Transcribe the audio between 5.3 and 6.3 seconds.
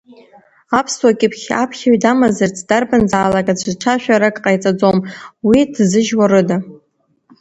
уи ҭзыжьуа